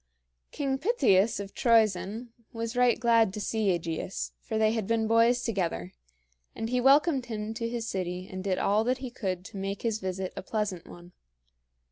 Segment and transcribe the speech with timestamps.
[0.51, 5.43] King Pittheus of Troezen was right glad to see AEgeus, for they had been boys
[5.43, 5.93] together,
[6.55, 9.83] and he welcomed him to his city and did all that he could to make
[9.83, 11.11] his visit a pleasant one.